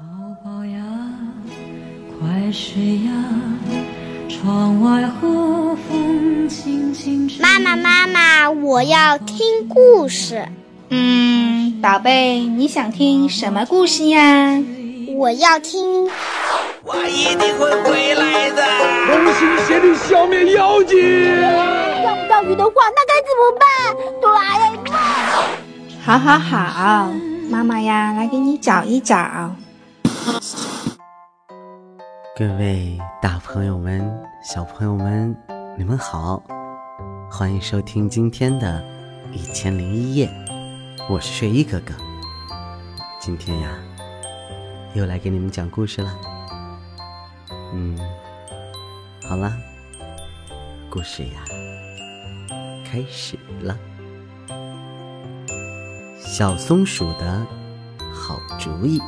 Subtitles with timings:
[0.00, 0.06] 宝
[0.42, 0.80] 宝呀，
[2.18, 3.12] 快睡呀，
[4.30, 7.42] 窗外和风轻轻吹。
[7.42, 10.48] 妈妈，妈妈，我要听故事。
[10.88, 14.58] 嗯，宝贝，你想听什么故事呀？
[15.18, 16.08] 我要听。
[16.82, 18.64] 我一定会回来的。
[19.06, 20.98] 同心协力消灭妖精。
[22.02, 23.68] 钓不到鱼的话，那该怎么办？
[24.22, 24.98] 哆啦 A 梦。
[26.02, 27.12] 好好好，
[27.50, 29.54] 妈妈呀，来给你找一找。
[32.36, 34.08] 各位大朋友们、
[34.44, 35.36] 小朋友们，
[35.76, 36.40] 你们好，
[37.28, 38.80] 欢迎收听今天的
[39.32, 40.28] 《一千零一夜》，
[41.12, 41.92] 我是睡衣哥哥。
[43.20, 43.70] 今天呀，
[44.94, 46.16] 又来给你们讲故事了。
[47.74, 47.98] 嗯，
[49.28, 49.52] 好了，
[50.88, 51.42] 故事呀，
[52.88, 53.76] 开始了。
[56.20, 57.44] 小松鼠的
[58.14, 59.00] 好主意。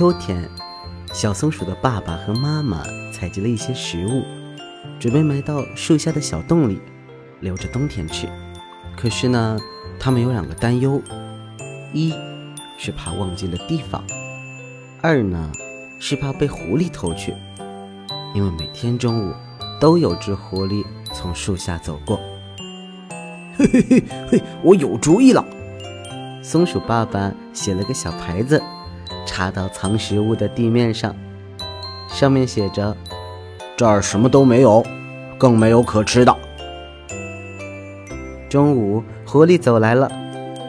[0.00, 0.48] 秋天，
[1.12, 4.24] 小松鼠的爸爸和妈妈采集了一些食物，
[4.98, 6.80] 准备埋到树下的小洞里，
[7.40, 8.26] 留着冬天吃。
[8.96, 9.58] 可是呢，
[9.98, 11.02] 他们有两个担忧：
[11.92, 12.14] 一
[12.78, 14.00] 是怕忘记了地方；
[15.02, 15.52] 二呢
[15.98, 17.34] 是怕被狐狸偷去，
[18.34, 19.34] 因为每天中午
[19.78, 20.82] 都有只狐狸
[21.12, 22.18] 从树下走过。
[23.54, 25.44] 嘿嘿嘿嘿，我有主意了！
[26.42, 28.62] 松鼠爸爸写了个小牌子。
[29.30, 31.14] 插到藏食物的地面上，
[32.08, 32.96] 上面写着
[33.78, 34.84] ：“这儿什么都没有，
[35.38, 36.36] 更没有可吃的。”
[38.50, 40.10] 中午，狐狸走来了，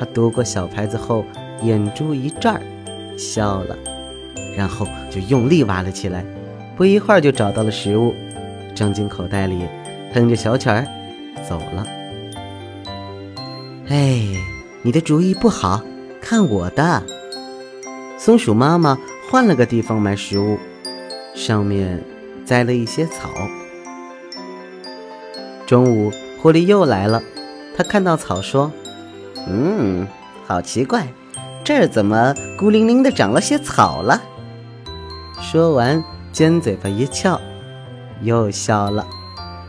[0.00, 1.22] 他读过小牌子后，
[1.62, 2.58] 眼珠一转，
[3.18, 3.76] 笑了，
[4.56, 6.24] 然后就用力挖了起来。
[6.76, 8.14] 不一会儿就找到了食物，
[8.74, 9.66] 装进口袋里，
[10.14, 10.86] 哼着小曲儿
[11.46, 11.86] 走了。
[13.88, 14.22] 哎，
[14.80, 15.82] 你的主意不好，
[16.22, 17.02] 看我的！
[18.18, 18.98] 松鼠妈妈
[19.30, 20.58] 换了个地方埋食物，
[21.34, 22.02] 上面
[22.44, 23.30] 栽了一些草。
[25.66, 26.10] 中午，
[26.40, 27.22] 狐狸又来了，
[27.76, 28.72] 他看到草说
[29.46, 30.06] ：“嗯，
[30.46, 31.08] 好奇怪，
[31.62, 34.22] 这儿怎么孤零零的长了些草了？”
[35.40, 36.02] 说完，
[36.32, 37.38] 尖嘴巴一翘，
[38.22, 39.06] 又笑了，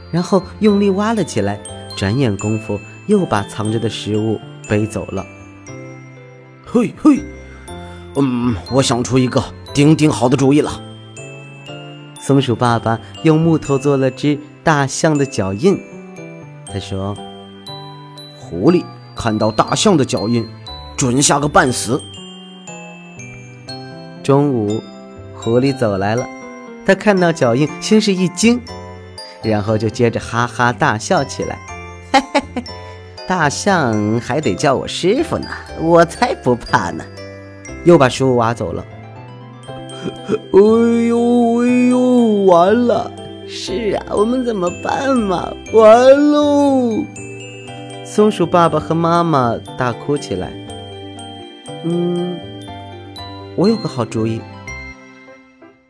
[0.10, 1.60] 然后用力挖了起来。
[1.98, 4.40] 转眼功夫，又把藏着的食物
[4.70, 5.26] 背走了。
[6.64, 7.20] 嘿嘿。
[8.20, 10.82] 嗯，我想出一个顶顶好的主意了。
[12.20, 15.80] 松鼠爸爸用木头做了只大象的脚印。
[16.66, 17.16] 他说
[18.36, 18.84] ：“狐狸
[19.16, 20.46] 看到大象的脚印，
[20.98, 22.02] 准吓个半死。”
[24.24, 24.82] 中午，
[25.36, 26.28] 狐狸走来了，
[26.86, 28.60] 他看到脚印，先是一惊，
[29.44, 31.60] 然后就接着哈哈大笑起来。
[32.12, 32.64] 嘿嘿嘿，
[33.28, 35.48] 大象还得叫我师傅呢，
[35.80, 37.06] 我才不怕呢。
[37.84, 38.86] 又把食物挖走了。
[40.54, 40.60] 哎
[41.08, 42.00] 呦哎呦，
[42.46, 43.12] 完了！
[43.48, 45.54] 是啊，我们怎么办嘛？
[45.74, 47.04] 完喽！
[48.06, 50.52] 松鼠爸爸和妈妈大哭起来。
[51.84, 52.38] 嗯，
[53.56, 54.42] 我有个好主意。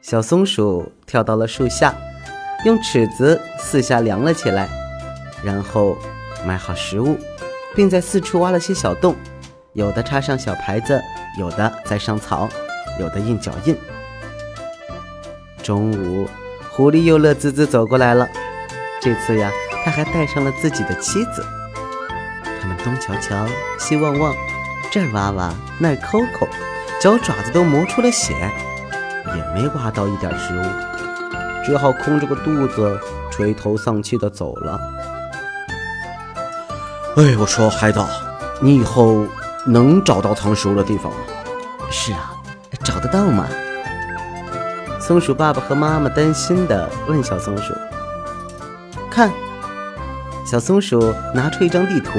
[0.01, 1.95] 小松鼠跳到了树下，
[2.63, 4.69] 用尺子四下量了起来，
[5.44, 5.97] 然后
[6.45, 7.17] 买好食物，
[7.75, 9.15] 并在四处挖了些小洞。
[9.77, 10.99] 有的插上小牌子，
[11.38, 12.49] 有的在上草，
[12.99, 13.77] 有的印脚印。
[15.61, 16.27] 中午，
[16.71, 18.27] 狐狸又乐滋滋走过来了。
[18.99, 19.51] 这次呀，
[19.85, 21.45] 他还带上了自己的妻子。
[22.59, 23.45] 他们东瞧瞧，
[23.77, 24.33] 西望望，
[24.89, 26.47] 这儿挖挖，那儿抠抠，
[26.99, 30.63] 脚爪子都磨出了血，也没挖到一点食物，
[31.63, 32.99] 只好空着个肚子，
[33.31, 34.79] 垂头丧气的走了。
[37.17, 38.03] 哎，我说孩子，
[38.59, 39.23] 你以后。
[39.67, 41.17] 能找到藏食物的地方吗？
[41.91, 42.31] 是啊，
[42.83, 43.45] 找得到吗？
[45.00, 47.73] 松鼠爸爸和妈妈担心地问小松鼠
[49.11, 49.31] ：“看，
[50.45, 52.11] 小松鼠拿出一张地图，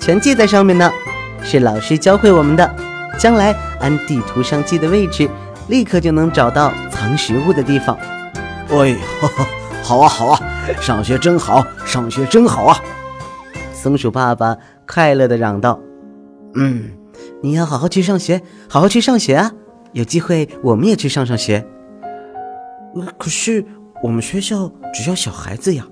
[0.00, 0.90] 全记在上面呢，
[1.42, 2.74] 是老师教会我们的。
[3.18, 5.28] 将来按地图上记的位置，
[5.68, 7.98] 立刻就能找到藏食物的地方。”
[8.72, 8.96] 哎，
[9.82, 10.40] 好啊，好啊，
[10.80, 12.78] 上学真好，上学真好啊！
[13.74, 14.56] 松鼠爸爸
[14.86, 15.78] 快乐地嚷道。
[16.54, 16.90] 嗯，
[17.42, 19.52] 你要好好去上学，好好去上学啊！
[19.92, 21.64] 有机会我们也去上上学。
[23.18, 23.64] 可是
[24.02, 25.86] 我们学校只要小孩子呀。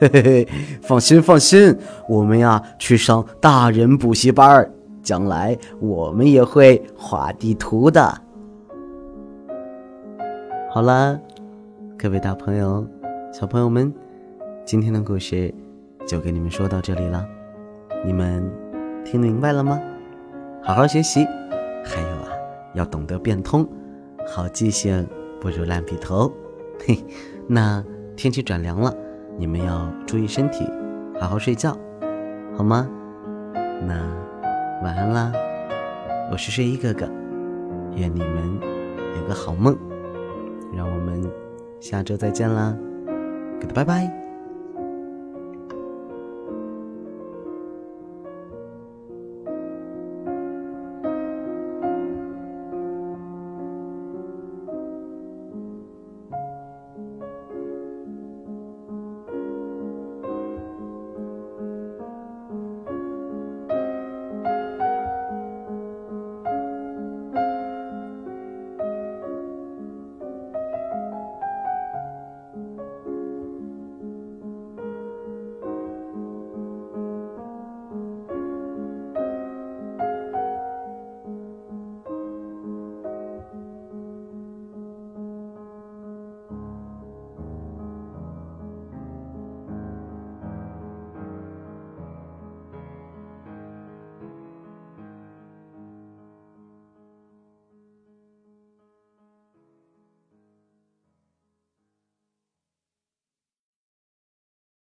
[0.00, 0.48] 嘿嘿嘿，
[0.82, 1.76] 放心放心，
[2.08, 4.68] 我们呀去上大人补习班，
[5.02, 8.20] 将来我们也会画地图的。
[10.70, 11.18] 好了，
[11.96, 12.86] 各位大朋友、
[13.32, 13.92] 小朋友们，
[14.64, 15.54] 今天的故事
[16.06, 17.24] 就给你们说到这里了，
[18.04, 18.50] 你们
[19.04, 19.80] 听明白了吗？
[20.66, 21.26] 好好学习，
[21.84, 22.30] 还有啊，
[22.72, 23.68] 要懂得变通，
[24.26, 25.06] 好记性
[25.38, 26.32] 不如烂笔头。
[26.86, 26.98] 嘿，
[27.46, 27.84] 那
[28.16, 28.90] 天气转凉了，
[29.36, 30.66] 你们要注意身体，
[31.20, 31.76] 好好睡觉，
[32.56, 32.88] 好吗？
[33.86, 33.94] 那
[34.82, 35.32] 晚安啦，
[36.32, 37.06] 我是睡衣哥哥，
[37.94, 38.58] 愿你们
[39.20, 39.76] 有个好梦。
[40.74, 41.30] 让我们
[41.78, 42.74] 下周再见啦，
[43.74, 44.23] 拜拜。